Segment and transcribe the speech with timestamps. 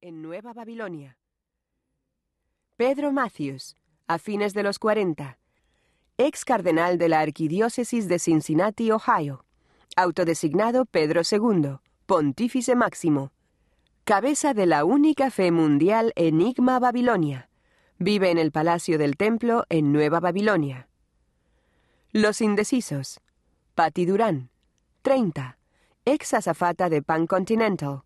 [0.00, 1.18] En Nueva Babilonia.
[2.76, 3.76] Pedro Matthews,
[4.08, 5.38] a fines de los 40,
[6.18, 9.44] ex cardenal de la Arquidiócesis de Cincinnati, Ohio,
[9.94, 13.30] autodesignado Pedro II, pontífice máximo,
[14.02, 17.48] cabeza de la única fe mundial Enigma Babilonia,
[18.00, 20.88] vive en el Palacio del Templo en Nueva Babilonia.
[22.10, 23.20] Los indecisos,
[23.76, 24.50] Patty Durán,
[25.02, 25.56] 30,
[26.04, 28.02] ex azafata de Pan Continental,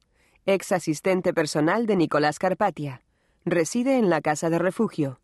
[0.46, 3.02] ex asistente personal de Nicolás Carpatia.
[3.44, 5.20] Reside en la casa de refugio.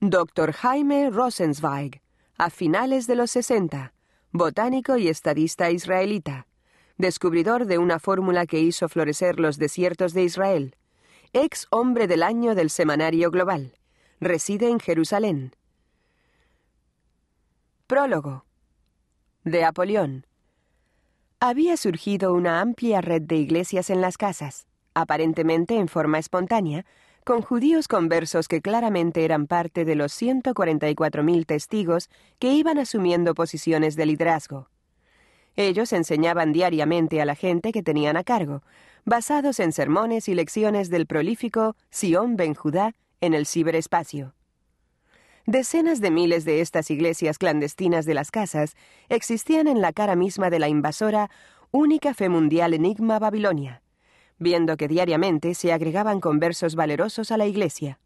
[0.00, 0.52] Dr.
[0.52, 2.00] Jaime Rosenzweig,
[2.36, 3.92] a finales de los 60,
[4.30, 6.46] botánico y estadista israelita,
[6.98, 10.76] descubridor de una fórmula que hizo florecer los desiertos de Israel,
[11.32, 13.76] ex hombre del año del Semanario Global,
[14.20, 15.56] reside en Jerusalén.
[17.88, 18.44] Prólogo.
[19.44, 20.26] De Apolión,
[21.40, 26.84] había surgido una amplia red de iglesias en las casas, aparentemente en forma espontánea,
[27.24, 32.08] con judíos conversos que claramente eran parte de los 144.000 testigos
[32.38, 34.68] que iban asumiendo posiciones de liderazgo.
[35.54, 38.62] Ellos enseñaban diariamente a la gente que tenían a cargo,
[39.04, 44.34] basados en sermones y lecciones del prolífico Sion Ben Judá en el ciberespacio.
[45.48, 48.76] Decenas de miles de estas iglesias clandestinas de las casas
[49.08, 51.30] existían en la cara misma de la invasora
[51.70, 53.80] única fe mundial enigma Babilonia,
[54.38, 57.98] viendo que diariamente se agregaban conversos valerosos a la iglesia.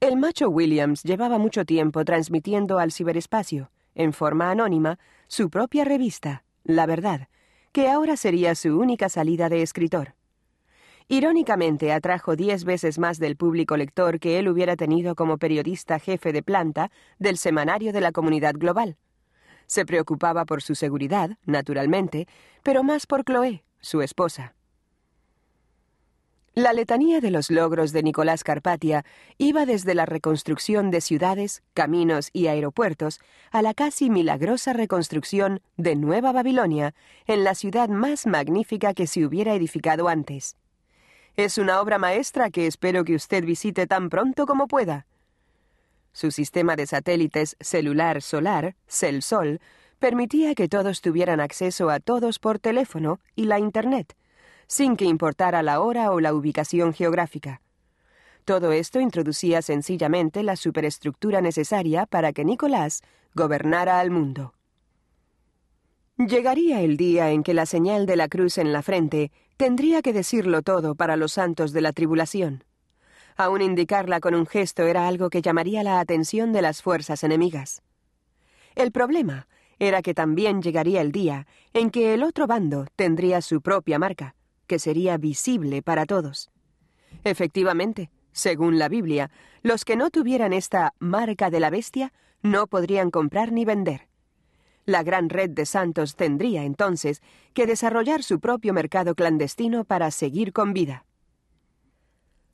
[0.00, 4.98] El macho Williams llevaba mucho tiempo transmitiendo al ciberespacio, en forma anónima,
[5.28, 7.28] su propia revista, La Verdad,
[7.72, 10.14] que ahora sería su única salida de escritor.
[11.08, 16.32] Irónicamente atrajo diez veces más del público lector que él hubiera tenido como periodista jefe
[16.32, 18.96] de planta del semanario de la comunidad global.
[19.66, 22.26] Se preocupaba por su seguridad, naturalmente,
[22.62, 24.54] pero más por Chloé, su esposa.
[26.54, 29.04] La letanía de los logros de Nicolás Carpatia
[29.38, 35.96] iba desde la reconstrucción de ciudades, caminos y aeropuertos a la casi milagrosa reconstrucción de
[35.96, 36.94] Nueva Babilonia
[37.26, 40.56] en la ciudad más magnífica que se hubiera edificado antes.
[41.36, 45.06] Es una obra maestra que espero que usted visite tan pronto como pueda.
[46.12, 49.60] Su sistema de satélites celular solar, CELSOL,
[49.98, 54.14] permitía que todos tuvieran acceso a todos por teléfono y la Internet,
[54.68, 57.60] sin que importara la hora o la ubicación geográfica.
[58.44, 63.02] Todo esto introducía sencillamente la superestructura necesaria para que Nicolás
[63.34, 64.54] gobernara al mundo.
[66.16, 70.12] Llegaría el día en que la señal de la cruz en la frente tendría que
[70.12, 72.64] decirlo todo para los santos de la tribulación.
[73.36, 77.82] Aún indicarla con un gesto era algo que llamaría la atención de las fuerzas enemigas.
[78.74, 79.48] El problema
[79.78, 84.34] era que también llegaría el día en que el otro bando tendría su propia marca,
[84.66, 86.50] que sería visible para todos.
[87.24, 89.30] Efectivamente, según la Biblia,
[89.62, 94.08] los que no tuvieran esta marca de la bestia no podrían comprar ni vender.
[94.86, 97.22] La gran red de santos tendría, entonces,
[97.54, 101.06] que desarrollar su propio mercado clandestino para seguir con vida.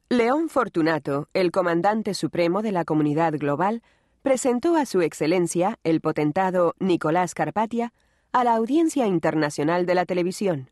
[0.09, 3.83] León Fortunato, el comandante supremo de la comunidad global,
[4.23, 7.93] presentó a su excelencia, el potentado Nicolás Carpatia,
[8.33, 10.71] a la audiencia internacional de la televisión.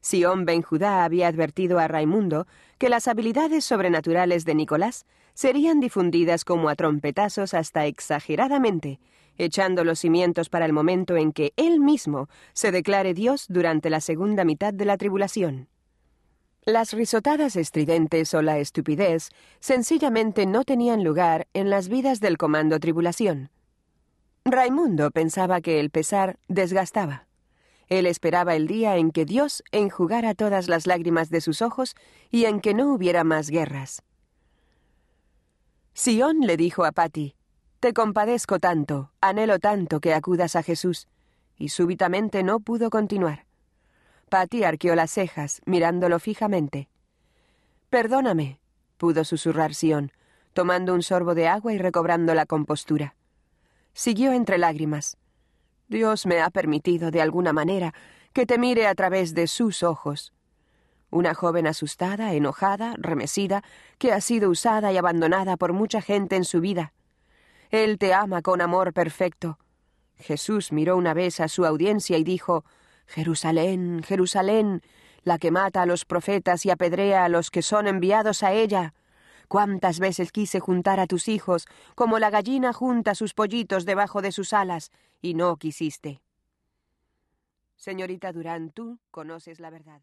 [0.00, 2.46] Sion Ben Judá había advertido a Raimundo
[2.78, 9.00] que las habilidades sobrenaturales de Nicolás serían difundidas como a trompetazos hasta exageradamente,
[9.38, 14.00] echando los cimientos para el momento en que él mismo se declare Dios durante la
[14.00, 15.68] segunda mitad de la tribulación.
[16.64, 22.78] Las risotadas estridentes o la estupidez sencillamente no tenían lugar en las vidas del comando
[22.78, 23.50] tribulación.
[24.44, 27.26] Raimundo pensaba que el pesar desgastaba.
[27.88, 31.94] Él esperaba el día en que Dios enjugara todas las lágrimas de sus ojos
[32.30, 34.02] y en que no hubiera más guerras.
[35.94, 37.34] Sion le dijo a Patty,
[37.82, 41.08] te compadezco tanto, anhelo tanto que acudas a Jesús.
[41.58, 43.44] Y súbitamente no pudo continuar.
[44.28, 46.88] Patty arqueó las cejas, mirándolo fijamente.
[47.90, 48.60] Perdóname,
[48.98, 50.12] pudo susurrar Sion,
[50.52, 53.16] tomando un sorbo de agua y recobrando la compostura.
[53.94, 55.16] Siguió entre lágrimas.
[55.88, 57.94] Dios me ha permitido, de alguna manera,
[58.32, 60.32] que te mire a través de sus ojos.
[61.10, 63.64] Una joven asustada, enojada, remesida,
[63.98, 66.92] que ha sido usada y abandonada por mucha gente en su vida.
[67.72, 69.58] Él te ama con amor perfecto.
[70.18, 72.66] Jesús miró una vez a su audiencia y dijo,
[73.06, 74.82] Jerusalén, Jerusalén,
[75.24, 78.92] la que mata a los profetas y apedrea a los que son enviados a ella.
[79.48, 84.32] Cuántas veces quise juntar a tus hijos, como la gallina junta sus pollitos debajo de
[84.32, 84.90] sus alas,
[85.22, 86.20] y no quisiste.
[87.76, 90.02] Señorita Durán, tú conoces la verdad.